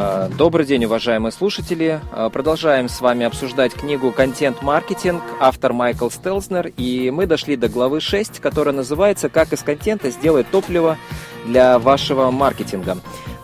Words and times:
Э, 0.00 0.28
добрый 0.38 0.64
день, 0.64 0.84
уважаемые 0.84 1.32
слушатели. 1.32 2.00
Э, 2.12 2.30
продолжаем 2.32 2.88
с 2.88 3.00
вами 3.00 3.26
обсуждать 3.26 3.74
книгу 3.74 4.12
«Контент-маркетинг», 4.12 5.20
автор 5.40 5.72
Майкл 5.72 6.08
Стелснер. 6.08 6.68
И 6.76 7.10
мы 7.10 7.26
дошли 7.26 7.56
до 7.56 7.68
главы 7.68 8.00
6, 8.00 8.38
которая 8.38 8.72
называется 8.72 9.28
«Как 9.28 9.52
из 9.52 9.64
контента 9.64 10.10
сделать 10.10 10.48
топливо 10.52 10.98
для 11.46 11.80
вашего 11.80 12.30
маркетинга». 12.30 12.98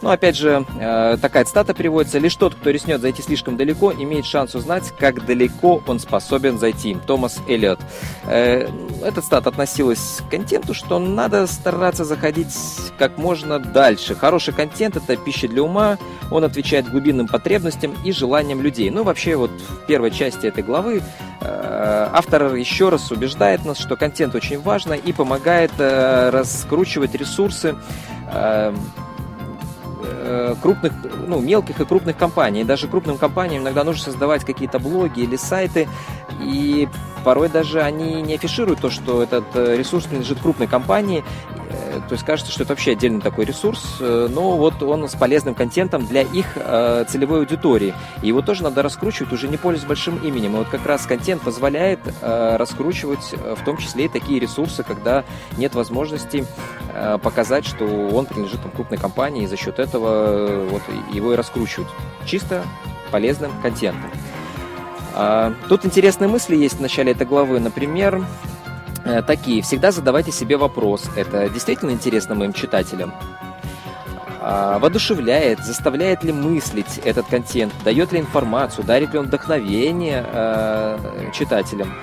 Но 0.05 0.11
ну, 0.11 0.15
опять 0.17 0.37
же, 0.37 0.67
э, 0.79 1.17
такая 1.17 1.47
цитата 1.47 1.73
приводится. 1.73 2.19
«Лишь 2.19 2.37
тот, 2.37 2.55
кто 2.55 2.69
рискнет 2.69 3.01
зайти 3.01 3.23
слишком 3.23 3.57
далеко, 3.57 3.91
имеет 3.91 4.27
шанс 4.27 4.55
узнать, 4.55 4.93
как 4.99 5.25
далеко 5.25 5.83
он 5.87 5.99
способен 5.99 6.59
зайти». 6.59 6.95
Томас 7.07 7.41
Эллиот. 7.49 7.81
Э, 8.27 8.69
эта 9.03 9.23
цитата 9.23 9.49
относилась 9.49 10.21
к 10.21 10.31
контенту, 10.31 10.75
что 10.75 10.99
надо 10.99 11.47
стараться 11.47 12.05
заходить 12.05 12.55
как 12.99 13.17
можно 13.17 13.59
дальше. 13.59 14.15
Хороший 14.15 14.53
контент– 14.53 14.97
это 14.99 15.17
пища 15.17 15.49
для 15.49 15.63
ума, 15.63 15.97
он 16.31 16.45
отвечает 16.45 16.91
глубинным 16.91 17.27
потребностям 17.27 17.95
и 18.05 18.13
желаниям 18.13 18.61
людей. 18.61 18.91
Ну, 18.91 19.05
вообще, 19.05 19.37
вот 19.37 19.53
в 19.53 19.87
первой 19.87 20.11
части 20.11 20.47
этой 20.47 20.63
главы 20.63 21.01
э, 21.41 22.09
автор 22.13 22.57
еще 22.57 22.91
раз 22.91 23.11
убеждает 23.11 23.65
нас, 23.65 23.79
что 23.79 23.97
контент 23.97 24.35
очень 24.35 24.61
важно 24.61 24.93
и 24.93 25.15
помогает 25.15 25.73
раскручивать 25.79 27.15
ресурсы 27.15 27.75
крупных, 30.63 30.93
ну, 31.27 31.41
мелких 31.41 31.81
и 31.81 31.85
крупных 31.85 32.17
компаний. 32.17 32.65
даже 32.65 32.89
крупным 32.89 33.19
компаниям 33.19 33.63
иногда 33.63 33.85
нужно 33.85 34.03
создавать 34.03 34.45
какие-то 34.45 34.79
блоги 34.79 35.21
или 35.21 35.37
сайты, 35.37 35.89
и 36.41 36.89
порой 37.25 37.49
даже 37.49 37.83
они 37.83 38.23
не 38.23 38.35
афишируют 38.35 38.81
то, 38.81 38.91
что 38.91 39.23
этот 39.23 39.45
э, 39.55 39.77
ресурс 39.77 40.05
принадлежит 40.05 40.41
крупной 40.41 40.67
компании, 40.67 41.25
э, 41.71 42.01
то 42.07 42.13
есть 42.13 42.25
кажется, 42.25 42.53
что 42.53 42.63
это 42.63 42.73
вообще 42.73 42.93
отдельный 42.93 43.21
такой 43.21 43.45
ресурс, 43.47 43.97
но 44.01 44.57
вот 44.57 44.83
он 44.83 45.09
с 45.09 45.15
полезным 45.15 45.55
контентом 45.55 46.07
для 46.07 46.23
их 46.23 46.55
целевой 47.09 47.41
аудитории. 47.41 47.95
И 48.23 48.29
его 48.29 48.43
тоже 48.43 48.63
надо 48.63 48.83
раскручивать, 48.83 49.33
уже 49.33 49.49
не 49.49 49.57
пользуясь 49.57 49.87
большим 49.87 50.19
именем. 50.19 50.55
И 50.55 50.59
вот 50.59 50.69
как 50.69 50.85
раз 50.85 51.07
контент 51.07 51.43
позволяет 51.43 52.01
раскручивать 52.21 53.33
в 53.33 53.65
том 53.65 53.79
числе 53.79 54.07
и 54.07 54.09
такие 54.09 54.39
ресурсы, 54.41 54.83
когда 54.83 55.25
нет 55.57 55.75
возможности 55.75 56.45
показать, 57.23 57.67
что 57.67 57.85
он 57.85 58.27
принадлежит 58.27 58.63
там, 58.63 58.71
крупной 58.71 58.99
компании, 58.99 59.45
и 59.45 59.47
за 59.47 59.57
счет 59.57 59.79
этого 59.79 60.65
вот, 60.67 60.83
его 61.13 61.33
и 61.33 61.37
раскручивать. 61.37 61.89
Чисто 62.25 62.65
полезным 63.11 63.53
контентом. 63.63 64.11
А, 65.15 65.55
тут 65.69 65.87
интересные 65.87 66.29
мысли 66.29 66.57
есть 66.57 66.77
в 66.77 66.81
начале 66.81 67.13
этой 67.13 67.27
главы. 67.27 67.61
Например, 67.61 68.25
э, 69.05 69.23
такие. 69.23 69.63
Всегда 69.63 69.93
задавайте 69.93 70.33
себе 70.33 70.57
вопрос. 70.57 71.05
Это 71.17 71.49
действительно 71.49 71.93
интересно 71.93 72.35
моим 72.35 72.53
читателям? 72.53 73.15
А, 74.41 74.79
воодушевляет, 74.79 75.61
заставляет 75.61 76.25
ли 76.25 76.33
мыслить 76.33 76.99
этот 77.05 77.27
контент, 77.27 77.73
дает 77.85 78.13
ли 78.13 78.21
информацию, 78.21 78.85
дарит 78.85 79.13
ли 79.13 79.21
он 79.21 79.27
вдохновение 79.27 80.25
э, 80.27 81.31
читателям. 81.33 81.95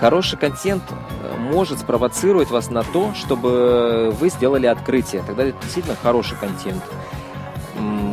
Хороший 0.00 0.38
контент 0.38 0.82
э, 0.90 1.36
может 1.36 1.80
спровоцировать 1.80 2.50
вас 2.50 2.70
на 2.70 2.82
то, 2.82 3.12
чтобы 3.14 4.14
вы 4.18 4.30
сделали 4.30 4.66
открытие. 4.66 5.22
Тогда 5.26 5.44
это 5.44 5.60
действительно 5.62 5.96
хороший 6.02 6.36
контент. 6.36 6.82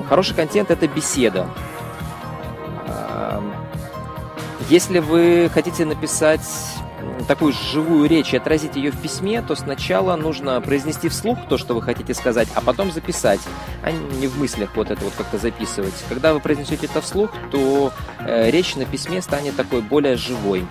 Хороший 0.08 0.36
контент– 0.36 0.70
это 0.72 0.88
беседа. 0.88 1.48
Если 4.70 4.98
вы 4.98 5.50
хотите 5.54 5.86
написать 5.86 6.42
такую 7.28 7.54
живую 7.54 8.10
речь 8.10 8.34
и 8.34 8.38
отразить 8.38 8.76
ее 8.76 8.92
в 8.92 9.00
письме, 9.00 9.42
то 9.42 9.56
сначала 9.56 10.16
нужно 10.16 10.60
произнести 10.62 11.08
вслух 11.10 11.38
то, 11.48 11.58
что 11.58 11.76
вы 11.76 11.82
хотите 11.82 12.14
сказать, 12.14 12.48
а 12.56 12.62
потом 12.62 12.92
записать, 12.92 13.40
а 13.84 13.92
не 13.92 14.28
в 14.28 14.40
мыслях 14.40 14.76
вот 14.76 14.90
это 14.90 15.04
вот 15.04 15.14
как-то 15.16 15.38
записывать. 15.38 15.94
Когда 16.10 16.34
вы 16.34 16.40
произнесете 16.40 16.88
это 16.88 17.02
вслух, 17.02 17.30
то 17.52 17.92
э, 18.20 18.50
речь 18.50 18.76
на 18.76 18.86
письме 18.86 19.22
станет 19.22 19.56
такой 19.56 19.82
более 19.82 20.16
живой. 20.16 20.66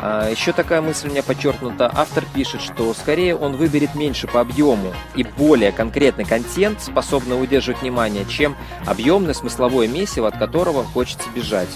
А 0.00 0.30
еще 0.30 0.52
такая 0.52 0.80
мысль 0.80 1.08
у 1.08 1.10
меня 1.10 1.22
подчеркнута. 1.22 1.90
Автор 1.92 2.24
пишет, 2.32 2.60
что 2.60 2.94
скорее 2.94 3.34
он 3.34 3.56
выберет 3.56 3.94
меньше 3.94 4.28
по 4.28 4.40
объему 4.40 4.94
и 5.16 5.24
более 5.24 5.72
конкретный 5.72 6.24
контент, 6.24 6.80
способный 6.80 7.42
удерживать 7.42 7.82
внимание, 7.82 8.24
чем 8.24 8.56
объемное 8.86 9.34
смысловое 9.34 9.88
месиво, 9.88 10.28
от 10.28 10.38
которого 10.38 10.84
хочется 10.84 11.28
бежать. 11.34 11.68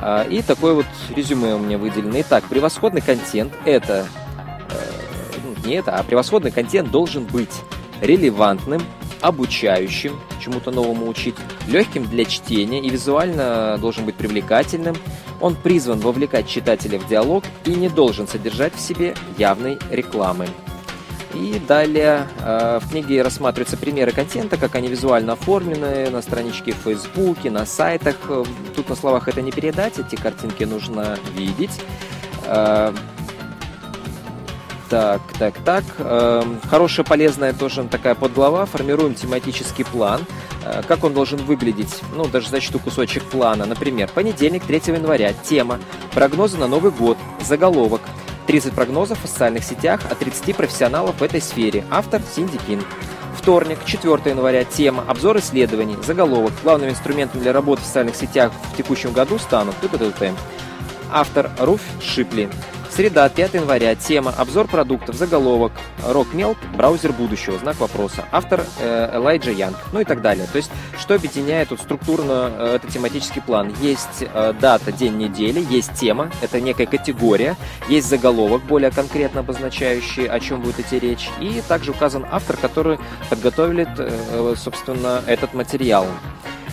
А, 0.00 0.24
и 0.24 0.42
такое 0.42 0.74
вот 0.74 0.86
резюме 1.14 1.54
у 1.54 1.58
меня 1.58 1.78
выделено. 1.78 2.20
Итак, 2.20 2.44
превосходный 2.48 3.00
контент– 3.00 3.52
это... 3.64 4.06
Э, 4.70 5.36
ну, 5.44 5.68
не 5.68 5.76
это, 5.76 5.94
а 5.96 6.02
превосходный 6.02 6.50
контент 6.50 6.90
должен 6.90 7.24
быть 7.24 7.62
релевантным, 8.00 8.82
обучающим, 9.22 10.18
чему-то 10.42 10.70
новому 10.70 11.08
учить, 11.08 11.36
легким 11.68 12.04
для 12.06 12.24
чтения 12.24 12.80
и 12.80 12.90
визуально 12.90 13.78
должен 13.80 14.04
быть 14.04 14.16
привлекательным. 14.16 14.96
Он 15.40 15.56
призван 15.56 16.00
вовлекать 16.00 16.48
читателя 16.48 16.98
в 16.98 17.08
диалог 17.08 17.44
и 17.64 17.70
не 17.70 17.88
должен 17.88 18.28
содержать 18.28 18.74
в 18.74 18.80
себе 18.80 19.14
явной 19.38 19.78
рекламы. 19.90 20.48
И 21.34 21.60
далее 21.66 22.28
э, 22.40 22.78
в 22.82 22.90
книге 22.90 23.22
рассматриваются 23.22 23.78
примеры 23.78 24.12
контента, 24.12 24.58
как 24.58 24.74
они 24.74 24.88
визуально 24.88 25.32
оформлены 25.32 26.10
на 26.10 26.20
страничке 26.20 26.72
в 26.72 26.76
Фейсбуке, 26.84 27.50
на 27.50 27.64
сайтах. 27.64 28.16
Тут 28.76 28.88
на 28.90 28.94
словах 28.94 29.28
это 29.28 29.40
не 29.40 29.50
передать, 29.50 29.98
эти 29.98 30.14
картинки 30.14 30.64
нужно 30.64 31.18
видеть. 31.34 31.80
Э, 32.44 32.92
так, 34.92 35.22
так, 35.38 35.54
так. 35.64 35.84
Э, 36.00 36.42
хорошая, 36.68 37.06
полезная 37.06 37.54
тоже 37.54 37.82
такая 37.84 38.14
подглава. 38.14 38.66
Формируем 38.66 39.14
тематический 39.14 39.86
план. 39.86 40.20
Э, 40.66 40.82
как 40.86 41.02
он 41.02 41.14
должен 41.14 41.38
выглядеть? 41.38 42.02
Ну, 42.14 42.26
даже 42.26 42.50
зачту 42.50 42.78
кусочек 42.78 43.22
плана. 43.24 43.64
Например, 43.64 44.10
понедельник, 44.12 44.64
3 44.64 44.82
января. 44.88 45.32
Тема. 45.32 45.78
Прогнозы 46.12 46.58
на 46.58 46.66
Новый 46.66 46.92
год. 46.92 47.16
Заголовок. 47.42 48.02
30 48.46 48.74
прогнозов 48.74 49.24
в 49.24 49.26
социальных 49.26 49.64
сетях 49.64 50.02
от 50.10 50.18
30 50.18 50.54
профессионалов 50.54 51.18
в 51.20 51.22
этой 51.22 51.40
сфере. 51.40 51.86
Автор 51.90 52.20
Синди 52.36 52.58
Кинг. 52.66 52.84
Вторник, 53.34 53.78
4 53.86 54.12
января. 54.26 54.64
Тема 54.64 55.04
«Обзор 55.08 55.38
исследований». 55.38 55.96
Заголовок. 56.06 56.52
Главным 56.62 56.90
инструментом 56.90 57.40
для 57.40 57.54
работы 57.54 57.80
в 57.80 57.86
социальных 57.86 58.14
сетях 58.14 58.52
в 58.74 58.76
текущем 58.76 59.12
году 59.12 59.38
станут... 59.38 59.74
Автор 61.10 61.50
Руф 61.58 61.80
Шипли. 62.02 62.50
Среда, 62.94 63.26
5 63.30 63.54
января. 63.54 63.94
Тема 63.94 64.34
«Обзор 64.36 64.68
продуктов». 64.68 65.16
Заголовок 65.16 65.72
«RockMelt. 66.06 66.58
Браузер 66.76 67.14
будущего». 67.14 67.56
Знак 67.56 67.80
вопроса. 67.80 68.26
Автор 68.30 68.66
э, 68.80 69.16
Элайджа 69.16 69.50
Янг. 69.50 69.78
Ну 69.92 70.00
и 70.00 70.04
так 70.04 70.20
далее. 70.20 70.46
То 70.52 70.58
есть, 70.58 70.70
что 70.98 71.14
объединяет 71.14 71.70
вот 71.70 71.80
структурно 71.80 72.52
э, 72.54 72.76
этот 72.76 72.90
тематический 72.90 73.40
план? 73.40 73.72
Есть 73.80 74.22
э, 74.30 74.52
дата, 74.60 74.92
день 74.92 75.16
недели, 75.16 75.64
есть 75.70 75.94
тема, 75.94 76.30
это 76.42 76.60
некая 76.60 76.84
категория, 76.84 77.56
есть 77.88 78.10
заголовок, 78.10 78.62
более 78.64 78.90
конкретно 78.90 79.40
обозначающий, 79.40 80.26
о 80.26 80.38
чем 80.38 80.60
будет 80.60 80.80
идти 80.80 80.98
речь, 80.98 81.30
и 81.40 81.62
также 81.66 81.92
указан 81.92 82.26
автор, 82.30 82.58
который 82.58 82.98
подготовит, 83.30 83.88
э, 83.96 84.54
собственно, 84.58 85.22
этот 85.26 85.54
материал 85.54 86.06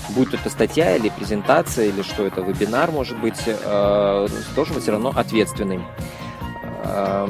будь 0.10 0.34
это 0.34 0.50
статья 0.50 0.96
или 0.96 1.10
презентация, 1.10 1.86
или 1.86 2.02
что 2.02 2.26
это, 2.26 2.42
вебинар, 2.42 2.92
может 2.92 3.18
быть, 3.20 3.42
э, 3.46 4.28
должен 4.56 4.74
быть 4.74 4.84
все 4.84 4.92
равно 4.92 5.14
ответственный. 5.16 5.80
Э, 7.00 7.28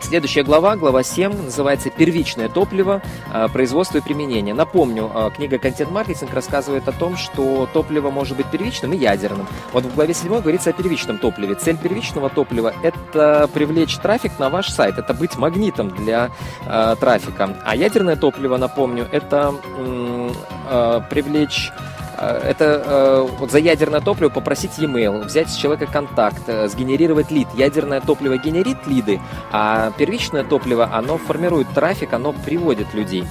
следующая 0.00 0.42
глава, 0.42 0.76
глава 0.76 1.02
7, 1.02 1.44
называется 1.44 1.90
«Первичное 1.90 2.48
топливо. 2.48 3.02
Э, 3.32 3.48
производство 3.52 3.98
и 3.98 4.00
применение». 4.00 4.54
Напомню, 4.54 5.10
книга 5.36 5.58
«Контент-маркетинг» 5.58 6.32
рассказывает 6.32 6.88
о 6.88 6.92
том, 6.92 7.16
что 7.16 7.68
топливо 7.72 8.10
может 8.10 8.36
быть 8.36 8.46
первичным 8.46 8.92
и 8.92 8.96
ядерным. 8.96 9.46
Вот 9.72 9.84
в 9.84 9.94
главе 9.94 10.14
7 10.14 10.40
говорится 10.40 10.70
о 10.70 10.72
первичном 10.72 11.18
топливе. 11.18 11.54
Цель 11.54 11.76
первичного 11.76 12.30
топлива– 12.30 12.72
это 12.82 13.48
привлечь 13.52 13.96
трафик 13.98 14.38
на 14.38 14.48
ваш 14.50 14.70
сайт, 14.70 14.98
это 14.98 15.14
быть 15.14 15.36
магнитом 15.36 15.90
для 15.90 16.30
э, 16.66 16.96
трафика. 16.98 17.56
А 17.64 17.76
ядерное 17.76 18.16
топливо, 18.16 18.56
напомню, 18.56 19.06
это 19.12 19.54
э, 19.76 21.00
привлечь 21.10 21.70
Э, 21.78 21.87
это 22.20 22.82
э, 22.84 23.28
вот 23.38 23.50
за 23.50 23.58
ядерное 23.58 24.00
топливо 24.00 24.30
попросить 24.30 24.78
e-mail, 24.78 25.24
взять 25.24 25.50
с 25.50 25.56
человека 25.56 25.90
контакт, 25.90 26.42
э, 26.46 26.68
сгенерировать 26.68 27.30
лид. 27.30 27.48
Ядерное 27.54 28.00
топливо 28.00 28.36
генерит 28.36 28.86
лиды, 28.86 29.20
а 29.50 29.92
первичное 29.96 30.44
топливо, 30.44 30.90
оно 30.92 31.18
формирует 31.18 31.68
трафик, 31.74 32.12
оно 32.12 32.32
приводит 32.32 32.94
людей. 32.94 33.24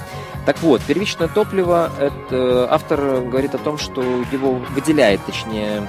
Так 0.46 0.62
вот, 0.62 0.82
первичное 0.82 1.28
топливо, 1.28 1.92
это, 2.00 2.68
автор 2.72 3.22
говорит 3.22 3.54
о 3.54 3.58
том, 3.58 3.78
что 3.78 4.02
его 4.32 4.54
выделяет, 4.74 5.20
точнее, 5.26 5.88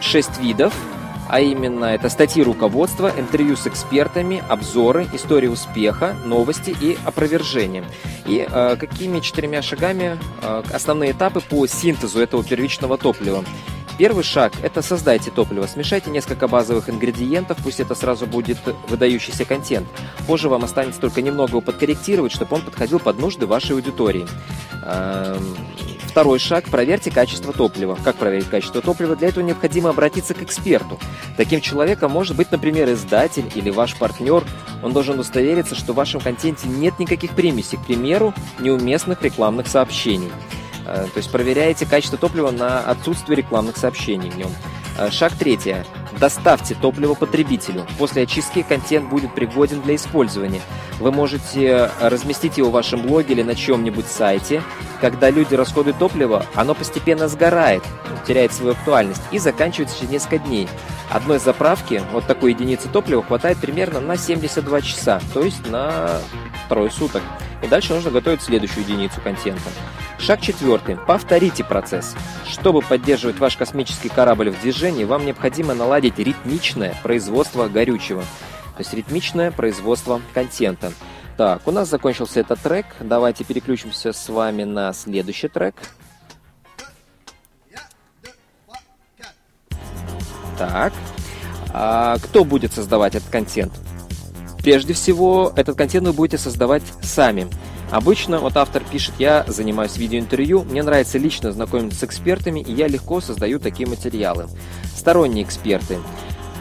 шесть 0.00 0.38
видов 0.38 0.74
а 1.28 1.40
именно 1.40 1.86
это 1.86 2.08
статьи 2.08 2.42
руководства, 2.42 3.12
интервью 3.16 3.56
с 3.56 3.66
экспертами, 3.66 4.42
обзоры, 4.48 5.06
истории 5.12 5.48
успеха, 5.48 6.16
новости 6.24 6.74
и 6.80 6.98
опровержения. 7.04 7.84
И 8.26 8.46
э, 8.48 8.76
какими 8.76 9.20
четырьмя 9.20 9.62
шагами 9.62 10.18
э, 10.42 10.62
основные 10.72 11.12
этапы 11.12 11.40
по 11.40 11.66
синтезу 11.66 12.20
этого 12.20 12.42
первичного 12.42 12.98
топлива. 12.98 13.44
Первый 13.98 14.22
шаг– 14.22 14.52
это 14.62 14.80
создайте 14.80 15.32
топливо. 15.32 15.66
Смешайте 15.66 16.10
несколько 16.10 16.46
базовых 16.46 16.88
ингредиентов, 16.88 17.58
пусть 17.64 17.80
это 17.80 17.96
сразу 17.96 18.26
будет 18.26 18.58
выдающийся 18.88 19.44
контент. 19.44 19.88
Позже 20.28 20.48
вам 20.48 20.62
останется 20.62 21.00
только 21.00 21.20
немного 21.20 21.50
его 21.50 21.60
подкорректировать, 21.60 22.30
чтобы 22.30 22.54
он 22.54 22.62
подходил 22.62 23.00
под 23.00 23.18
нужды 23.18 23.46
вашей 23.46 23.72
аудитории. 23.72 24.24
Эм, 24.84 25.56
второй 26.04 26.38
шаг– 26.38 26.66
проверьте 26.70 27.10
качество 27.10 27.52
топлива. 27.52 27.98
Как 28.04 28.14
проверить 28.14 28.48
качество 28.48 28.80
топлива? 28.80 29.16
Для 29.16 29.28
этого 29.28 29.42
необходимо 29.42 29.90
обратиться 29.90 30.32
к 30.32 30.42
эксперту. 30.42 31.00
Таким 31.36 31.60
человеком 31.60 32.12
может 32.12 32.36
быть, 32.36 32.52
например, 32.52 32.88
издатель 32.92 33.50
или 33.56 33.70
ваш 33.70 33.96
партнер. 33.96 34.44
Он 34.84 34.92
должен 34.92 35.14
удостовериться, 35.14 35.74
что 35.74 35.92
в 35.92 35.96
вашем 35.96 36.20
контенте 36.20 36.68
нет 36.68 37.00
никаких 37.00 37.32
примесей, 37.32 37.78
к 37.78 37.84
примеру, 37.84 38.32
неуместных 38.60 39.22
рекламных 39.22 39.66
сообщений. 39.66 40.30
Э, 40.88 41.06
то 41.12 41.18
есть 41.18 41.30
проверяете 41.30 41.86
качество 41.86 42.18
топлива 42.18 42.50
на 42.50 42.80
отсутствие 42.80 43.36
рекламных 43.36 43.76
сообщений 43.76 44.30
в 44.30 44.36
нем. 44.38 44.50
Э, 44.98 45.10
шаг 45.10 45.32
третий. 45.38 45.76
Доставьте 46.18 46.74
топливо 46.74 47.14
потребителю. 47.14 47.86
После 47.98 48.22
очистки 48.22 48.62
контент 48.62 49.08
будет 49.08 49.34
пригоден 49.34 49.82
для 49.82 49.94
использования. 49.94 50.60
Вы 50.98 51.12
можете 51.12 51.90
разместить 52.00 52.58
его 52.58 52.70
в 52.70 52.72
вашем 52.72 53.02
блоге 53.02 53.34
или 53.34 53.42
на 53.42 53.54
чем-нибудь 53.54 54.06
сайте. 54.06 54.62
Когда 55.00 55.30
люди 55.30 55.54
расходуют 55.54 55.98
топливо, 55.98 56.44
оно 56.54 56.74
постепенно 56.74 57.28
сгорает, 57.28 57.84
теряет 58.26 58.52
свою 58.52 58.72
актуальность 58.72 59.22
и 59.30 59.38
заканчивается 59.38 59.96
через 59.96 60.10
несколько 60.10 60.38
дней. 60.38 60.68
Одной 61.10 61.38
заправки 61.38 62.02
вот 62.12 62.26
такой 62.26 62.52
единицы 62.52 62.88
топлива 62.88 63.22
хватает 63.22 63.58
примерно 63.58 64.00
на 64.00 64.16
72 64.16 64.80
часа, 64.80 65.20
то 65.32 65.42
есть 65.42 65.70
на 65.70 66.20
трое 66.68 66.90
суток. 66.90 67.22
И 67.62 67.68
дальше 67.68 67.94
нужно 67.94 68.10
готовить 68.10 68.42
следующую 68.42 68.82
единицу 68.82 69.20
контента. 69.20 69.70
Шаг 70.18 70.40
четвертый. 70.40 70.96
Повторите 70.96 71.64
процесс. 71.64 72.14
Чтобы 72.46 72.82
поддерживать 72.82 73.38
ваш 73.38 73.56
космический 73.56 74.08
корабль 74.08 74.50
в 74.50 74.60
движении, 74.60 75.04
вам 75.04 75.24
необходимо 75.24 75.74
наладить 75.74 76.18
ритмичное 76.18 76.94
производство 77.02 77.68
горючего. 77.68 78.22
То 78.22 78.80
есть 78.80 78.92
ритмичное 78.92 79.50
производство 79.50 80.20
контента. 80.34 80.92
Так, 81.36 81.66
у 81.66 81.70
нас 81.70 81.88
закончился 81.88 82.40
этот 82.40 82.60
трек. 82.60 82.86
Давайте 83.00 83.44
переключимся 83.44 84.12
с 84.12 84.28
вами 84.28 84.64
на 84.64 84.92
следующий 84.92 85.48
трек. 85.48 85.76
Так. 90.58 90.92
А 91.72 92.18
кто 92.18 92.44
будет 92.44 92.72
создавать 92.72 93.14
этот 93.14 93.30
контент? 93.30 93.72
Прежде 94.58 94.92
всего, 94.92 95.52
этот 95.54 95.78
контент 95.78 96.06
вы 96.06 96.12
будете 96.12 96.38
создавать 96.38 96.82
сами. 97.02 97.46
Обычно 97.90 98.38
вот 98.40 98.56
автор 98.56 98.84
пишет, 98.84 99.14
я 99.18 99.44
занимаюсь 99.46 99.96
видеоинтервью, 99.96 100.62
мне 100.64 100.82
нравится 100.82 101.16
лично 101.16 101.52
знакомиться 101.52 102.00
с 102.00 102.04
экспертами, 102.04 102.60
и 102.60 102.72
я 102.72 102.86
легко 102.86 103.20
создаю 103.20 103.58
такие 103.58 103.88
материалы. 103.88 104.46
Сторонние 104.94 105.42
эксперты. 105.44 105.98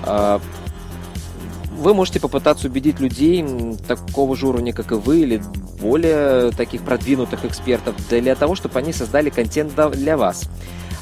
А, 0.04 0.40
вы 1.72 1.94
можете 1.94 2.22
попытаться 2.22 2.68
убедить 2.68 3.00
людей 3.02 3.46
такого 3.88 4.38
же 4.38 4.48
уровня, 4.48 4.72
как 4.72 4.94
и 4.94 4.96
вы, 4.96 5.20
или 5.20 5.44
более 5.82 6.52
таких 6.52 6.82
продвинутых 6.84 7.44
экспертов, 7.44 7.96
для 8.10 8.36
того, 8.36 8.56
чтобы 8.56 8.80
они 8.80 8.94
создали 8.94 9.30
контент 9.30 9.74
для 9.92 10.16
вас. 10.16 10.50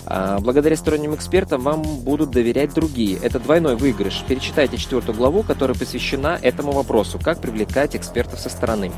А, 0.07 0.39
благодаря 0.39 0.75
сторонним 0.75 1.13
экспертам 1.13 1.61
вам 1.61 1.83
будут 1.83 2.31
доверять 2.31 2.73
другие. 2.73 3.17
Это 3.21 3.39
двойной 3.39 3.75
выигрыш. 3.75 4.23
Перечитайте 4.27 4.77
четвертую 4.77 5.15
главу, 5.15 5.43
которая 5.43 5.77
посвящена 5.77 6.39
этому 6.41 6.71
вопросу, 6.71 7.19
как 7.19 7.41
привлекать 7.41 7.95
экспертов 7.95 8.39
со 8.39 8.49
стороны. 8.49 8.91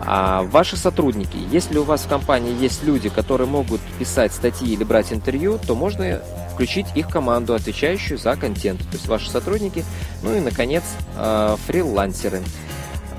А 0.00 0.42
ваши 0.42 0.76
сотрудники, 0.76 1.36
если 1.50 1.78
у 1.78 1.84
вас 1.84 2.02
в 2.02 2.08
компании 2.08 2.54
есть 2.60 2.84
люди, 2.84 3.08
которые 3.08 3.48
могут 3.48 3.80
писать 3.98 4.32
статьи 4.32 4.72
или 4.72 4.84
брать 4.84 5.12
интервью, 5.12 5.58
то 5.58 5.74
можно 5.74 6.20
включить 6.52 6.86
их 6.94 7.08
команду, 7.08 7.54
отвечающую 7.54 8.18
за 8.18 8.36
контент. 8.36 8.80
То 8.80 8.94
есть 8.94 9.06
ваши 9.06 9.30
сотрудники, 9.30 9.84
ну 10.22 10.34
и, 10.34 10.40
наконец, 10.40 10.82
а, 11.16 11.56
фрилансеры. 11.66 12.42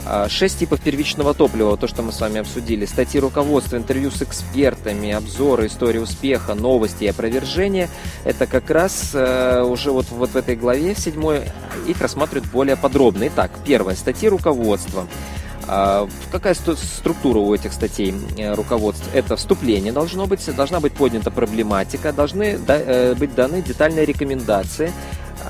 А, 0.05 0.27
шесть 0.29 0.59
типов 0.59 0.81
первичного 0.81 1.33
топлива, 1.33 1.77
то, 1.77 1.87
что 1.87 2.01
мы 2.01 2.11
с 2.11 2.19
вами 2.19 2.39
обсудили. 2.39 2.85
Статьи 2.85 3.19
руководства, 3.19 3.77
интервью 3.77 4.11
с 4.11 4.21
экспертами, 4.21 5.11
обзоры, 5.11 5.67
истории 5.67 5.99
успеха, 5.99 6.55
новости 6.55 7.03
и 7.03 7.07
опровержения. 7.07 7.89
Это 8.23 8.47
как 8.47 8.69
раз 8.69 9.11
э, 9.13 9.61
уже 9.61 9.91
вот, 9.91 10.07
вот 10.09 10.31
в 10.31 10.35
этой 10.35 10.55
главе, 10.55 10.95
седьмой, 10.95 11.43
их 11.87 12.01
рассматривают 12.01 12.49
более 12.51 12.75
подробно. 12.75 13.27
Итак, 13.27 13.51
первое. 13.65 13.95
Статьи 13.95 14.29
руководства. 14.29 15.07
А, 15.71 16.09
какая 16.31 16.55
структура 16.55 17.37
у 17.37 17.53
этих 17.53 17.73
статей 17.73 18.15
э, 18.37 18.55
руководств? 18.55 19.07
Это 19.13 19.35
вступление 19.35 19.93
должно 19.93 20.25
быть, 20.25 20.43
должна 20.55 20.79
быть 20.79 20.93
поднята 20.93 21.29
проблематика, 21.29 22.11
должны 22.11 22.59
э, 22.67 23.13
быть 23.13 23.35
даны 23.35 23.61
детальные 23.61 24.05
рекомендации, 24.05 24.91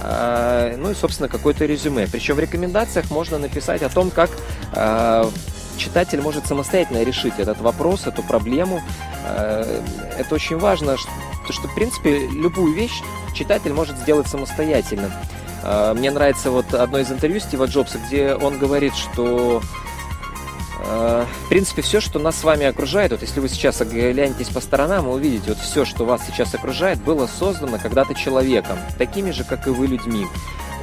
а, 0.03 0.75
ну 0.75 0.91
и, 0.91 0.93
собственно, 0.93 1.29
какое-то 1.29 1.65
резюме. 1.65 2.05
Причем 2.11 2.35
в 2.35 2.39
рекомендациях 2.39 3.09
можно 3.11 3.37
написать 3.37 3.81
о 3.81 3.87
том, 3.87 4.11
как 4.11 4.29
а, 4.73 5.31
читатель 5.77 6.19
может 6.19 6.45
самостоятельно 6.45 7.01
решить 7.03 7.35
этот 7.37 7.61
вопрос, 7.61 8.05
эту 8.05 8.21
проблему. 8.21 8.81
Это 9.23 10.35
очень 10.35 10.57
важно, 10.57 10.97
что, 10.97 11.09
что 11.49 11.69
в 11.69 11.75
принципе, 11.75 12.27
любую 12.27 12.73
вещь 12.73 13.01
читатель 13.33 13.71
может 13.71 13.97
сделать 13.97 14.27
самостоятельно. 14.27 15.11
Мне 15.95 16.11
нравится 16.11 16.51
вот 16.51 16.73
одно 16.73 16.99
из 16.99 17.11
интервью 17.11 17.39
Стива 17.39 17.65
Джобса, 17.65 17.99
где 18.07 18.33
он 18.33 18.57
говорит, 18.57 18.95
что 18.95 19.61
в 20.89 21.49
принципе, 21.49 21.81
все, 21.81 22.01
что 22.01 22.17
нас 22.17 22.37
с 22.37 22.43
вами 22.43 22.65
окружает, 22.65 23.11
вот 23.11 23.21
если 23.21 23.39
вы 23.39 23.47
сейчас 23.47 23.79
оглянетесь 23.81 24.49
по 24.49 24.59
сторонам, 24.59 25.05
вы 25.05 25.13
увидите, 25.13 25.49
вот 25.49 25.59
все, 25.59 25.85
что 25.85 26.05
вас 26.05 26.21
сейчас 26.25 26.55
окружает, 26.55 26.99
было 27.03 27.27
создано 27.27 27.77
когда-то 27.77 28.15
человеком, 28.15 28.79
такими 28.97 29.31
же, 29.31 29.43
как 29.43 29.67
и 29.67 29.69
вы, 29.69 29.87
людьми. 29.87 30.25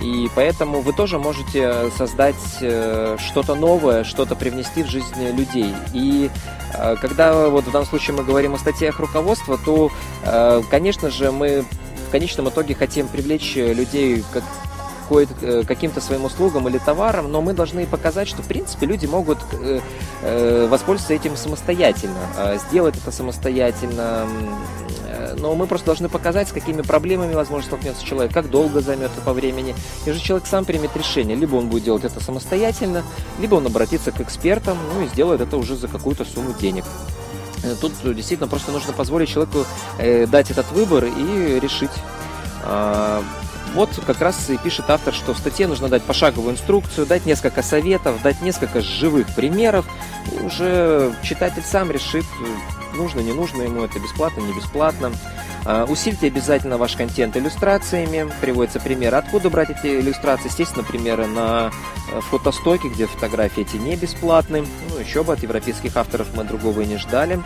И 0.01 0.29
поэтому 0.35 0.83
вы 0.83 0.93
тоже 0.93 1.19
можете 1.19 1.91
создать 1.97 2.37
э, 2.61 3.17
что-то 3.19 3.55
новое, 3.55 4.05
что-то 4.05 4.37
привнести 4.37 4.83
в 4.83 4.91
жизнь 4.91 5.31
людей. 5.33 5.75
И 5.93 6.31
э, 6.75 6.97
когда 7.01 7.49
вот 7.49 7.65
в 7.65 7.71
данном 7.73 7.89
случае 7.89 8.17
мы 8.17 8.23
говорим 8.23 8.55
о 8.55 8.59
статьях 8.59 9.01
руководства, 9.01 9.59
то, 9.59 9.91
конечно 10.71 11.11
же, 11.11 11.33
мы 11.33 11.65
в 12.07 12.11
конечном 12.11 12.49
итоге 12.49 12.75
хотим 12.75 13.09
привлечь 13.09 13.57
людей 13.57 14.23
Э, 14.35 14.66
каким-то 15.67 16.01
своим 16.01 16.25
услугам 16.25 16.69
или 16.69 16.79
товарам, 16.79 17.31
но 17.31 17.41
мы 17.41 17.53
должны 17.53 17.87
показать, 17.87 18.29
что 18.29 18.43
в 18.43 18.47
принципе 18.47 18.87
люди 18.87 19.07
могут 19.07 19.39
э, 19.53 19.81
э, 20.23 20.67
воспользоваться 20.69 21.15
этим 21.15 21.37
самостоятельно, 21.37 22.19
а 22.37 22.57
сделать 22.57 22.97
это 22.97 23.11
самостоятельно. 23.11 24.27
Но 25.39 25.55
мы 25.55 25.67
просто 25.67 25.87
должны 25.87 26.09
показать, 26.09 26.49
с 26.49 26.53
какими 26.53 26.83
проблемами, 26.83 27.35
возможно, 27.35 27.67
столкнется 27.67 28.05
человек, 28.05 28.33
как 28.33 28.51
долго 28.51 28.81
займет 28.81 29.11
это 29.13 29.21
по 29.21 29.33
времени. 29.33 29.75
И 30.05 30.11
же 30.11 30.21
человек 30.21 30.47
сам 30.47 30.65
примет 30.65 30.97
решение. 30.97 31.37
Либо 31.37 31.57
он 31.57 31.69
будет 31.69 31.85
делать 31.85 32.05
это 32.05 32.23
самостоятельно, 32.23 33.03
либо 33.39 33.57
он 33.57 33.67
обратится 33.67 34.13
к 34.13 34.21
экспертам, 34.21 34.79
ну 34.95 35.05
и 35.05 35.09
сделает 35.09 35.41
это 35.41 35.57
уже 35.57 35.77
за 35.77 35.89
какую-то 35.89 36.25
сумму 36.25 36.55
денег. 36.59 36.85
Тут 37.81 37.93
действительно 38.03 38.49
просто 38.49 38.73
нужно 38.73 38.93
позволить 38.93 39.29
человеку 39.29 39.65
дать 39.99 40.51
этот 40.51 40.71
выбор 40.73 41.05
и 41.05 41.61
решить. 41.61 41.91
Вот 43.77 43.91
как 44.07 44.23
раз 44.23 44.49
и 44.49 44.57
пишет 44.57 44.89
автор, 44.89 45.13
что 45.13 45.35
в 45.35 45.39
статье 45.39 45.67
нужно 45.67 45.89
дать 45.89 46.03
пошаговую 46.03 46.55
инструкцию, 46.55 47.07
дать 47.07 47.27
несколько 47.27 47.63
советов, 47.63 48.23
дать 48.23 48.41
несколько 48.41 48.81
живых 48.81 49.27
примеров. 49.35 49.85
И 50.33 50.43
уже 50.43 51.15
читатель 51.23 51.63
сам 51.63 51.91
решит, 51.91 52.25
нужно, 52.95 53.21
не 53.21 53.35
нужно 53.35 53.61
ему 53.61 53.83
это, 53.83 54.01
бесплатно, 54.01 54.41
не 54.41 54.55
бесплатно. 54.55 55.13
А, 55.67 55.85
усильте 55.85 56.29
обязательно 56.29 56.79
ваш 56.79 56.97
контент 56.97 57.37
иллюстрациями. 57.37 58.33
Приводится 58.41 58.81
пример, 58.81 59.15
откуда 59.15 59.51
брать 59.51 59.69
эти 59.69 60.01
иллюстрации. 60.01 60.47
Естественно, 60.49 60.83
примеры 60.83 61.27
на 61.27 61.71
э, 62.11 62.21
фотостоке, 62.31 62.89
где 62.89 63.07
фотографии 63.07 63.61
эти 63.61 63.77
не 63.77 63.95
бесплатны. 63.97 64.65
Ну, 64.89 64.99
еще 64.99 65.23
бы 65.23 65.35
от 65.35 65.43
европейских 65.43 65.95
авторов 65.99 66.29
мы 66.35 66.45
другого 66.45 66.81
и 66.81 66.87
не 66.87 66.97
ждали. 66.97 67.43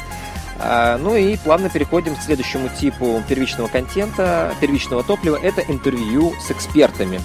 А, 0.63 0.99
ну 0.99 1.17
и 1.17 1.37
плавно 1.37 1.71
переходим 1.71 2.15
к 2.15 2.23
следующему 2.23 2.69
типу 2.69 3.23
первичного 3.29 3.69
контента, 3.69 4.55
первичного 4.61 5.03
топлива. 5.03 5.39
Это 5.43 5.63
интервью 5.63 6.35
с 6.41 6.51
экспертами. 6.51 7.21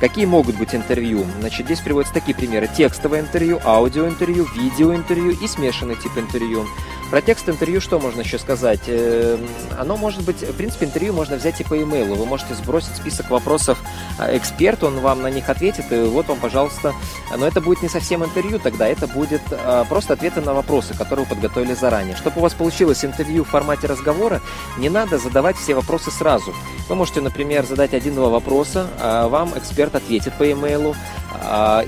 Какие 0.00 0.26
могут 0.26 0.56
быть 0.56 0.74
интервью? 0.74 1.26
Значит, 1.40 1.66
здесь 1.66 1.80
приводятся 1.80 2.14
такие 2.14 2.34
примеры. 2.34 2.68
Текстовое 2.74 3.20
интервью, 3.20 3.60
аудиоинтервью, 3.64 4.46
видеоинтервью 4.54 5.36
и 5.38 5.48
смешанный 5.48 5.96
тип 5.96 6.16
интервью. 6.16 6.66
Про 7.10 7.22
текст 7.22 7.48
интервью 7.48 7.80
что 7.80 7.98
можно 7.98 8.20
еще 8.20 8.38
сказать? 8.38 8.82
Эм, 8.86 9.48
оно 9.78 9.96
может 9.96 10.22
быть, 10.24 10.42
в 10.42 10.54
принципе, 10.54 10.84
интервью 10.84 11.14
можно 11.14 11.36
взять 11.36 11.58
и 11.58 11.64
по 11.64 11.82
имейлу. 11.82 12.14
Вы 12.16 12.26
можете 12.26 12.54
сбросить 12.54 12.96
список 12.96 13.30
вопросов 13.30 13.78
а, 14.18 14.36
эксперту, 14.36 14.88
он 14.88 15.00
вам 15.00 15.22
на 15.22 15.30
них 15.30 15.48
ответит, 15.48 15.90
и 15.90 16.02
вот 16.02 16.28
вам, 16.28 16.38
пожалуйста. 16.38 16.92
Но 17.34 17.46
это 17.46 17.62
будет 17.62 17.82
не 17.82 17.88
совсем 17.88 18.22
интервью 18.22 18.58
тогда, 18.58 18.86
это 18.86 19.06
будет 19.06 19.40
а, 19.50 19.84
просто 19.84 20.12
ответы 20.12 20.42
на 20.42 20.52
вопросы, 20.52 20.92
которые 20.92 21.24
вы 21.24 21.34
подготовили 21.34 21.72
заранее. 21.72 22.14
Чтобы 22.14 22.40
у 22.40 22.42
вас 22.42 22.52
получилось 22.52 23.02
интервью 23.02 23.44
в 23.44 23.48
формате 23.48 23.86
разговора, 23.86 24.42
не 24.76 24.90
надо 24.90 25.16
задавать 25.16 25.56
все 25.56 25.74
вопросы 25.74 26.10
сразу. 26.10 26.52
Вы 26.90 26.94
можете, 26.94 27.22
например, 27.22 27.64
задать 27.64 27.94
один-два 27.94 28.28
вопроса, 28.28 28.86
а 29.00 29.28
вам 29.28 29.56
эксперт 29.56 29.94
ответит 29.94 30.34
по 30.34 30.50
имейлу, 30.50 30.94
А, 31.27 31.27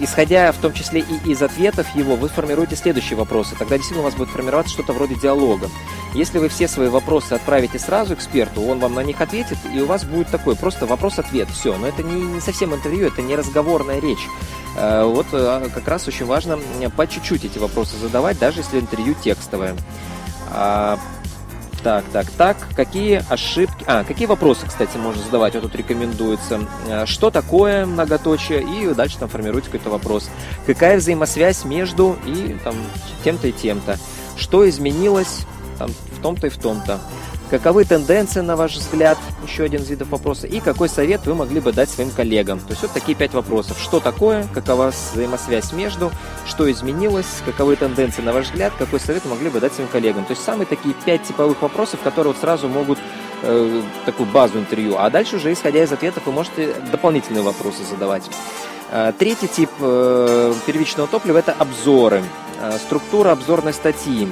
исходя 0.01 0.53
в 0.53 0.59
том 0.59 0.73
числе 0.73 1.01
и 1.01 1.31
из 1.31 1.43
ответов 1.43 1.87
его, 1.95 2.17
вы 2.17 2.29
формируете 2.29 2.77
следующие 2.77 3.19
вопросы. 3.19 3.57
Тогда 3.59 3.77
действительно 3.77 4.03
у 4.03 4.05
вас 4.05 4.15
будет 4.15 4.29
формироваться 4.29 4.73
что-то 4.73 4.93
вроде 4.93 5.15
диалога. 5.15 5.69
Если 6.15 6.39
вы 6.39 6.49
все 6.49 6.69
свои 6.69 6.89
вопросы 6.89 7.35
отправите 7.35 7.79
сразу 7.79 8.15
эксперту, 8.15 8.63
он 8.63 8.81
вам 8.81 8.95
на 8.95 9.03
них 9.03 9.21
ответит, 9.21 9.59
и 9.73 9.81
у 9.81 9.87
вас 9.87 10.05
будет 10.05 10.29
такой 10.29 10.57
просто 10.57 10.87
вопрос-ответ. 10.87 11.49
Все. 11.51 11.77
Но 11.77 11.87
это 11.87 12.03
не, 12.03 12.21
не 12.21 12.41
совсем 12.41 12.75
интервью, 12.75 13.07
это 13.07 13.23
не 13.23 13.37
разговорная 13.37 14.01
речь. 14.01 14.29
А, 14.77 15.05
вот 15.07 15.27
а, 15.33 15.69
как 15.69 15.87
раз 15.89 16.09
очень 16.09 16.27
важно 16.27 16.59
по 16.97 17.07
чуть-чуть 17.07 17.45
эти 17.45 17.59
вопросы 17.59 17.97
задавать, 17.97 18.39
даже 18.39 18.61
если 18.61 18.81
интервью 18.81 19.15
текстовое. 19.15 19.77
Так, 21.83 22.05
так, 22.13 22.31
так. 22.31 22.57
Какие 22.77 23.25
ошибки... 23.31 23.85
А, 23.87 24.05
какие 24.05 24.27
вопросы, 24.27 24.67
кстати, 24.67 24.97
можно 24.99 25.23
задавать? 25.23 25.55
Вот 25.55 25.63
тут 25.63 25.75
рекомендуется. 25.75 26.61
Э, 26.87 27.07
что 27.07 27.31
такое 27.31 27.87
многоточие? 27.87 28.63
И 28.63 28.95
дальше 28.95 29.19
там 29.19 29.29
формируется 29.29 29.71
какой-то 29.71 29.91
вопрос. 29.91 30.29
Какая 30.67 30.99
взаимосвязь 30.99 31.65
между 31.65 32.19
и 32.27 32.59
там 32.63 32.75
тем-то 33.25 33.49
и 33.49 33.53
тем-то? 33.53 33.99
Что 34.37 34.69
изменилось 34.69 35.47
там, 35.79 35.91
в 35.91 36.21
том-то 36.21 36.49
и 36.49 36.51
в 36.51 36.59
том-то? 36.59 37.01
Каковы 37.51 37.85
тенденции, 37.85 38.43
на 38.43 38.55
ваш 38.55 38.77
взгляд? 38.77 39.19
Еще 39.45 39.65
один 39.65 39.83
из 39.83 39.91
видов 39.91 40.11
вопроса. 40.11 40.47
И 40.47 40.61
какой 40.61 40.89
совет 40.89 41.27
вы 41.27 41.35
могли 41.35 41.59
бы 41.59 41.73
дать 41.73 41.91
своим 41.91 42.11
коллегам? 42.11 42.61
То 42.61 42.71
есть 42.71 42.83
вот 42.83 42.93
такие 42.93 43.17
пять 43.17 43.35
вопросов. 43.35 43.77
Что 43.81 43.99
такое? 43.99 44.47
Какова 44.55 44.93
взаимосвязь 45.13 45.73
между? 45.73 46.13
Что 46.47 46.71
изменилось? 46.71 47.27
Каковы 47.45 47.75
тенденции, 47.75 48.23
на 48.23 48.33
ваш 48.33 48.47
взгляд? 48.47 48.73
Какой 48.79 49.01
совет 49.01 49.25
вы 49.25 49.31
могли 49.31 49.51
бы 49.51 49.59
дать 49.59 49.73
своим 49.73 49.89
коллегам? 49.89 50.25
То 50.27 50.31
есть 50.31 50.45
самые 50.45 50.67
такие 50.67 50.95
пять 51.05 51.25
типовых 51.25 51.61
вопросов, 51.61 51.99
которые 52.05 52.35
вот 52.35 52.41
сразу 52.41 52.69
могут 52.69 53.01
э, 53.43 53.83
такую 54.07 54.29
базу 54.29 54.61
интервью. 54.61 54.95
А 54.97 55.11
дальше 55.11 55.35
уже, 55.35 55.53
исходя 55.53 55.83
из 55.83 55.91
ответов, 55.91 56.27
вы 56.27 56.33
можете 56.33 56.73
дополнительные 56.93 57.43
вопросы 57.43 57.83
задавать. 57.83 58.31
Э, 58.93 59.13
третий 59.19 59.49
тип 59.49 59.71
э, 59.81 60.55
первичного 60.67 61.09
топлива– 61.09 61.39
это 61.39 61.53
обзоры. 61.59 62.23
Э, 62.61 62.79
структура 62.79 63.33
обзорной 63.33 63.73
статьи. 63.73 64.29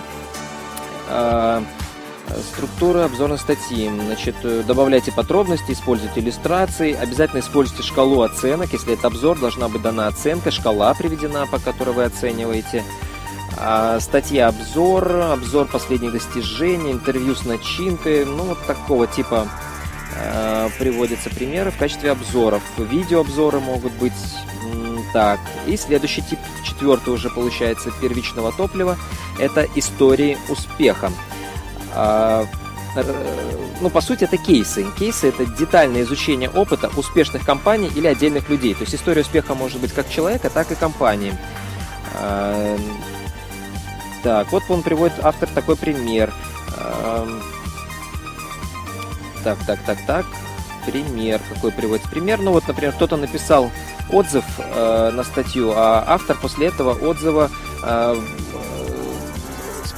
Структура 2.52 3.04
обзорной 3.04 3.38
статьи. 3.38 3.88
Значит, 3.88 4.36
э, 4.42 4.62
добавляйте 4.66 5.12
подробности, 5.12 5.72
используйте 5.72 6.20
иллюстрации. 6.20 6.92
Обязательно 6.92 7.40
используйте 7.40 7.82
шкалу 7.82 8.22
оценок. 8.22 8.72
Если 8.72 8.94
это 8.94 9.06
обзор, 9.06 9.38
должна 9.38 9.68
быть 9.68 9.82
дана 9.82 10.08
оценка, 10.08 10.50
шкала 10.50 10.92
приведена, 10.94 11.46
по 11.46 11.58
которой 11.58 11.94
вы 11.94 12.04
оцениваете. 12.04 12.84
А, 13.56 13.98
статья 14.00 14.48
обзор, 14.48 15.10
обзор 15.32 15.66
последних 15.66 16.12
достижений, 16.12 16.92
интервью 16.92 17.34
с 17.34 17.44
начинкой. 17.44 18.24
Ну, 18.24 18.44
вот 18.44 18.58
такого 18.66 19.06
типа 19.06 19.48
э, 20.14 20.68
приводятся 20.78 21.30
примеры 21.30 21.70
в 21.70 21.78
качестве 21.78 22.12
обзоров. 22.12 22.62
Видеообзоры 22.76 23.60
могут 23.60 23.92
быть 23.94 24.12
так. 25.12 25.40
И 25.66 25.76
следующий 25.76 26.22
тип, 26.22 26.38
четвертый 26.64 27.12
уже 27.14 27.30
получается, 27.30 27.90
первичного 28.00 28.52
топлива, 28.52 28.96
это 29.38 29.66
истории 29.74 30.36
успеха. 30.48 31.10
А, 31.98 32.46
ну, 33.80 33.90
по 33.90 34.00
сути, 34.00 34.24
это 34.24 34.36
кейсы. 34.36 34.86
Кейсы– 34.98 35.28
это 35.30 35.44
детальное 35.44 36.02
изучение 36.02 36.48
опыта 36.48 36.90
успешных 36.96 37.44
компаний 37.44 37.90
или 37.94 38.06
отдельных 38.06 38.48
людей. 38.48 38.74
То 38.74 38.82
есть 38.82 38.94
история 38.94 39.22
успеха 39.22 39.54
может 39.54 39.80
быть 39.80 39.92
как 39.92 40.08
человека, 40.08 40.48
так 40.48 40.70
и 40.70 40.76
компании. 40.76 41.36
А, 42.14 42.78
так, 44.22 44.52
вот 44.52 44.62
он 44.68 44.82
приводит 44.82 45.18
автор 45.22 45.48
такой 45.48 45.76
пример. 45.76 46.32
А, 46.76 47.28
так, 49.42 49.58
так, 49.66 49.80
так, 49.84 49.98
так. 50.06 50.26
Пример. 50.86 51.40
Какой 51.52 51.72
приводится 51.72 52.08
пример? 52.08 52.40
Ну 52.40 52.52
вот, 52.52 52.66
например, 52.68 52.92
кто-то 52.92 53.16
написал 53.16 53.70
отзыв 54.10 54.44
э, 54.58 55.10
на 55.12 55.22
статью, 55.22 55.72
а 55.74 56.02
автор 56.06 56.36
после 56.40 56.68
этого 56.68 56.94
отзыва 56.94 57.50
э, 57.82 58.16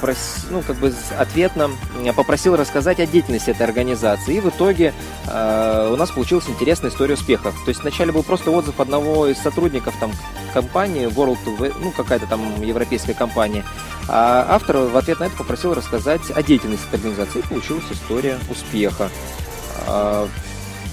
прос, 0.01 0.17
ну, 0.49 0.61
как 0.61 0.75
бы 0.77 0.93
ответно 1.17 1.69
попросил 2.15 2.55
рассказать 2.55 2.99
о 2.99 3.05
деятельности 3.05 3.51
этой 3.51 3.63
организации. 3.63 4.35
И 4.35 4.39
в 4.39 4.49
итоге 4.49 4.93
э, 5.27 5.89
у 5.93 5.95
нас 5.95 6.11
получилась 6.11 6.49
интересная 6.49 6.89
история 6.89 7.13
успеха. 7.13 7.51
То 7.51 7.69
есть 7.69 7.81
вначале 7.81 8.11
был 8.11 8.23
просто 8.23 8.51
отзыв 8.51 8.79
одного 8.79 9.27
из 9.27 9.37
сотрудников 9.37 9.93
там, 9.99 10.11
компании, 10.53 11.07
World, 11.07 11.73
ну, 11.81 11.91
какая-то 11.91 12.25
там 12.25 12.61
европейская 12.61 13.13
компания. 13.13 13.63
А 14.09 14.45
автор 14.49 14.77
в 14.77 14.97
ответ 14.97 15.19
на 15.19 15.25
это 15.25 15.37
попросил 15.37 15.73
рассказать 15.73 16.31
о 16.31 16.41
деятельности 16.43 16.87
этой 16.87 16.95
организации. 16.95 17.39
И 17.39 17.43
получилась 17.43 17.85
история 17.91 18.39
успеха. 18.49 19.09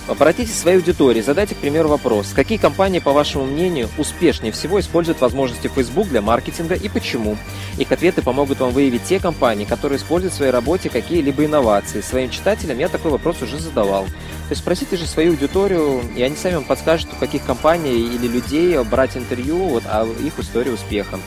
А, 0.09 0.13
Обратитесь 0.13 0.55
к 0.55 0.57
своей 0.57 0.79
аудитории, 0.79 1.21
задайте, 1.21 1.55
к 1.55 1.59
примеру, 1.59 1.89
вопрос. 1.89 2.33
Какие 2.35 2.59
компании, 2.59 2.99
по 2.99 3.13
вашему 3.13 3.45
мнению, 3.45 3.89
успешнее 3.99 4.53
всего 4.53 4.81
используют 4.81 5.21
возможности 5.21 5.69
Facebook 5.69 6.09
для 6.09 6.21
маркетинга 6.21 6.75
и 6.75 6.89
почему? 6.89 7.37
Их 7.79 7.93
ответы 7.93 8.23
помогут 8.23 8.61
вам 8.61 8.71
выявить 8.71 9.05
те 9.05 9.21
компании, 9.21 9.65
которые 9.65 9.99
используют 9.99 10.35
в 10.35 10.37
своей 10.37 10.51
работе 10.51 10.91
какие-либо 10.91 11.45
инновации. 11.45 12.01
Своим 12.01 12.31
читателям 12.31 12.79
я 12.79 12.89
такой 12.89 13.11
вопрос 13.11 13.43
уже 13.43 13.59
задавал. 13.59 14.05
То 14.05 14.51
есть 14.51 14.63
спросите 14.63 14.97
же 14.97 15.07
свою 15.07 15.33
аудиторию, 15.33 16.03
и 16.17 16.23
они 16.23 16.37
сами 16.37 16.57
вам 16.57 16.65
подскажут, 16.65 17.11
у 17.13 17.17
каких 17.17 17.45
компаний 17.45 18.01
или 18.01 18.27
людей 18.27 18.77
брать 18.85 19.17
интервью 19.17 19.59
вот, 19.59 19.85
о 19.87 20.05
их 20.05 20.39
истории 20.39 20.71
успеха. 20.71 21.19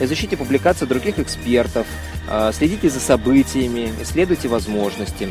Изучите 0.00 0.36
публикации 0.36 0.86
других 0.86 1.18
экспертов, 1.18 1.86
а, 2.28 2.52
следите 2.52 2.88
за 2.88 3.00
событиями, 3.00 3.92
исследуйте 4.00 4.48
возможности. 4.48 5.28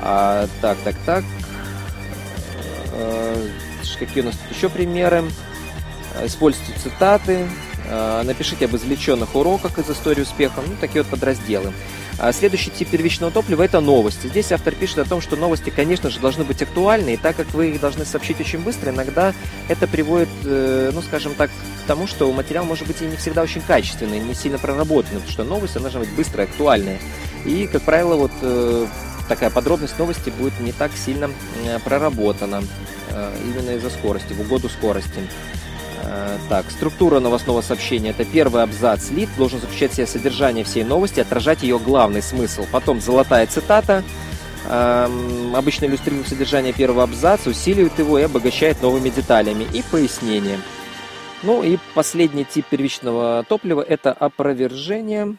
А, 0.00 0.46
так, 0.60 0.76
так, 0.84 0.94
так. 1.06 1.24
Э, 2.98 3.48
какие 3.98 4.22
у 4.22 4.26
нас 4.26 4.34
тут 4.36 4.56
еще 4.56 4.68
примеры? 4.68 5.24
Э, 6.14 6.26
используйте 6.26 6.72
цитаты, 6.82 7.46
э, 7.86 8.22
напишите 8.24 8.64
об 8.64 8.74
извлеченных 8.74 9.34
уроках 9.36 9.78
из 9.78 9.88
истории 9.88 10.22
успеха, 10.22 10.62
ну, 10.66 10.74
такие 10.80 11.02
вот 11.02 11.10
подразделы. 11.10 11.72
А 12.20 12.32
следующий 12.32 12.72
тип 12.72 12.88
первичного 12.88 13.30
топлива– 13.30 13.62
это 13.64 13.80
новости. 13.80 14.26
Здесь 14.26 14.50
автор 14.50 14.74
пишет 14.74 14.98
о 14.98 15.04
том, 15.04 15.20
что 15.20 15.36
новости, 15.36 15.70
конечно 15.70 16.10
же, 16.10 16.18
должны 16.18 16.42
быть 16.42 16.60
актуальны, 16.60 17.14
и 17.14 17.16
так 17.16 17.36
как 17.36 17.54
вы 17.54 17.70
их 17.70 17.80
должны 17.80 18.04
сообщить 18.04 18.40
очень 18.40 18.58
быстро, 18.58 18.90
иногда 18.90 19.32
это 19.68 19.86
приводит, 19.86 20.28
ну, 20.42 21.00
скажем 21.02 21.34
так, 21.34 21.48
к 21.48 21.86
тому, 21.86 22.08
что 22.08 22.32
материал 22.32 22.64
может 22.64 22.88
быть 22.88 23.00
и 23.02 23.04
не 23.04 23.14
всегда 23.14 23.42
очень 23.42 23.60
качественный, 23.60 24.18
не 24.18 24.34
сильно 24.34 24.58
проработанный, 24.58 25.20
потому 25.20 25.30
что 25.30 25.44
новость 25.44 25.74
должна 25.74 26.00
быть 26.00 26.10
быстрая, 26.10 26.48
актуальная. 26.48 26.98
И, 27.44 27.68
как 27.68 27.82
правило, 27.82 28.16
вот 28.16 28.32
такая 29.28 29.50
подробность 29.50 29.98
новости 29.98 30.30
будет 30.30 30.58
не 30.60 30.72
так 30.72 30.92
сильно 30.92 31.30
э, 31.64 31.78
проработана 31.80 32.62
э, 33.10 33.36
именно 33.44 33.76
из-за 33.76 33.90
скорости, 33.90 34.32
в 34.32 34.40
угоду 34.40 34.68
скорости. 34.68 35.20
Э, 36.02 36.38
так, 36.48 36.70
структура 36.70 37.20
новостного 37.20 37.60
сообщения. 37.60 38.10
Это 38.10 38.24
первый 38.24 38.62
абзац. 38.62 39.10
Лид 39.10 39.28
должен 39.36 39.60
заключать 39.60 39.92
в 39.92 39.94
себе 39.94 40.06
содержание 40.06 40.64
всей 40.64 40.84
новости, 40.84 41.20
отражать 41.20 41.62
ее 41.62 41.78
главный 41.78 42.22
смысл. 42.22 42.66
Потом 42.72 43.00
золотая 43.00 43.46
цитата. 43.46 44.02
Эм, 44.70 45.56
обычно 45.56 45.86
иллюстрирует 45.86 46.28
содержание 46.28 46.72
первого 46.72 47.04
абзаца, 47.04 47.48
усиливает 47.48 47.98
его 47.98 48.18
и 48.18 48.22
обогащает 48.22 48.82
новыми 48.82 49.08
деталями 49.08 49.66
и 49.72 49.82
пояснением. 49.82 50.62
Ну 51.42 51.62
и 51.62 51.78
последний 51.94 52.44
тип 52.44 52.66
первичного 52.66 53.44
топлива– 53.48 53.80
это 53.88 54.12
опровержение. 54.12 55.36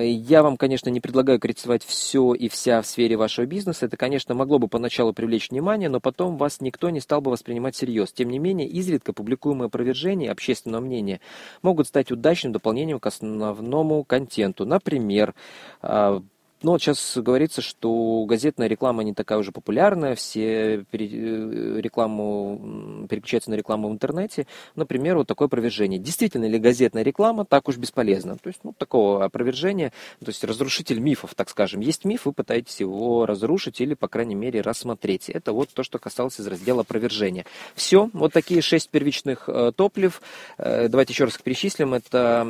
Я 0.00 0.42
вам, 0.42 0.56
конечно, 0.56 0.88
не 0.88 1.00
предлагаю 1.00 1.38
критиковать 1.38 1.84
все 1.84 2.34
и 2.34 2.48
вся 2.48 2.80
в 2.80 2.86
сфере 2.86 3.16
вашего 3.16 3.44
бизнеса. 3.44 3.86
Это, 3.86 3.96
конечно, 3.96 4.34
могло 4.34 4.58
бы 4.58 4.68
поначалу 4.68 5.12
привлечь 5.12 5.50
внимание, 5.50 5.88
но 5.88 6.00
потом 6.00 6.36
вас 6.36 6.60
никто 6.60 6.88
не 6.90 7.00
стал 7.00 7.20
бы 7.20 7.30
воспринимать 7.30 7.74
всерьез. 7.74 8.12
Тем 8.12 8.30
не 8.30 8.38
менее, 8.38 8.68
изредка 8.68 9.12
публикуемые 9.12 9.66
опровержения 9.66 10.30
общественного 10.30 10.80
мнения 10.80 11.20
могут 11.62 11.88
стать 11.88 12.10
удачным 12.10 12.52
дополнением 12.52 13.00
к 13.00 13.06
основному 13.06 14.04
контенту. 14.04 14.64
Например, 14.64 15.34
а, 15.82 16.22
но 16.62 16.72
вот 16.72 16.82
сейчас 16.82 17.16
говорится, 17.16 17.62
что 17.62 18.24
газетная 18.26 18.68
реклама 18.68 19.02
не 19.02 19.14
такая 19.14 19.38
уже 19.38 19.52
популярная, 19.52 20.14
все 20.14 20.84
э, 20.92 21.80
рекламу, 21.80 23.06
переключаются 23.08 23.50
на 23.50 23.54
рекламу 23.54 23.88
в 23.88 23.92
интернете. 23.92 24.46
Например, 24.76 25.16
вот 25.16 25.26
такое 25.26 25.46
опровержение. 25.46 25.98
Действительно 25.98 26.46
ли 26.46 26.58
газетная 26.58 27.02
реклама 27.02 27.44
так 27.44 27.68
уж 27.68 27.76
бесполезна? 27.76 28.36
То 28.36 28.48
есть, 28.48 28.60
ну, 28.62 28.72
такого 28.76 29.24
опровержения, 29.24 29.92
то 30.20 30.28
есть 30.28 30.44
разрушитель 30.44 31.00
мифов, 31.00 31.34
так 31.34 31.50
скажем. 31.50 31.80
Есть 31.80 32.04
миф, 32.04 32.26
вы 32.26 32.32
пытаетесь 32.32 32.80
его 32.80 33.26
разрушить 33.26 33.80
или, 33.80 33.94
по 33.94 34.08
крайней 34.08 34.34
мере, 34.34 34.60
рассмотреть. 34.60 35.28
Это 35.30 35.52
вот 35.52 35.70
то, 35.70 35.82
что 35.82 35.98
касалось 35.98 36.38
из 36.38 36.46
раздела 36.46 36.82
опровержения. 36.82 37.44
Все, 37.74 38.08
вот 38.12 38.32
такие 38.32 38.62
шесть 38.62 38.90
первичных 38.90 39.48
э, 39.48 39.72
топлив. 39.74 40.22
Э, 40.58 40.88
давайте 40.88 41.12
еще 41.12 41.24
раз 41.24 41.38
перечислим. 41.38 41.94
Это 41.94 42.42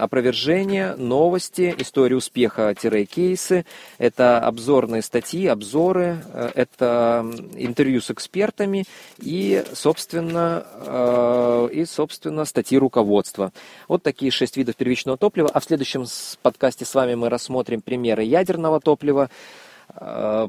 опровержение, 0.00 0.94
новости, 0.96 1.74
история 1.78 2.16
успеха-кейс, 2.16 3.41
кейсы, 3.42 3.64
это 3.98 4.38
обзорные 4.38 5.02
статьи, 5.02 5.46
обзоры, 5.46 6.22
э, 6.32 6.50
это 6.54 7.24
интервью 7.56 8.00
с 8.00 8.10
экспертами 8.10 8.84
и, 9.18 9.64
собственно, 9.74 10.64
э, 10.74 11.68
и, 11.72 11.84
собственно, 11.84 12.44
статьи 12.44 12.78
руководства. 12.78 13.52
Вот 13.88 14.02
такие 14.02 14.30
шесть 14.30 14.56
видов 14.56 14.76
первичного 14.76 15.16
топлива. 15.16 15.50
А 15.52 15.60
в 15.60 15.64
следующем 15.64 16.06
подкасте 16.42 16.84
с 16.84 16.94
вами 16.94 17.14
мы 17.14 17.28
рассмотрим 17.28 17.80
примеры 17.80 18.22
ядерного 18.22 18.80
топлива, 18.80 19.30
э, 19.94 20.48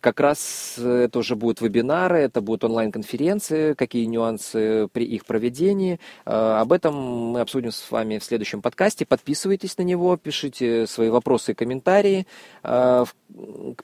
как 0.00 0.20
раз 0.20 0.78
это 0.78 1.18
уже 1.18 1.36
будут 1.36 1.60
вебинары, 1.60 2.18
это 2.18 2.40
будут 2.40 2.64
онлайн-конференции, 2.64 3.74
какие 3.74 4.06
нюансы 4.06 4.88
при 4.92 5.04
их 5.04 5.26
проведении. 5.26 6.00
Об 6.24 6.72
этом 6.72 6.94
мы 6.94 7.40
обсудим 7.40 7.72
с 7.72 7.90
вами 7.90 8.18
в 8.18 8.24
следующем 8.24 8.62
подкасте. 8.62 9.06
Подписывайтесь 9.06 9.76
на 9.78 9.82
него, 9.82 10.16
пишите 10.16 10.86
свои 10.86 11.10
вопросы 11.10 11.52
и 11.52 11.54
комментарии 11.54 12.26
к 12.62 13.06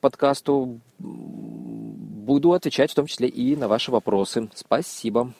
подкасту. 0.01 0.81
Буду 0.99 2.53
отвечать 2.53 2.91
в 2.93 2.95
том 2.95 3.07
числе 3.07 3.29
и 3.29 3.57
на 3.57 3.69
ваши 3.69 3.91
вопросы. 3.91 4.49
Спасибо. 4.55 5.33